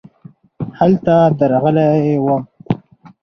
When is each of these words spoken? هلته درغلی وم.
هلته 0.79 1.15
درغلی 1.39 1.93
وم. 2.25 2.41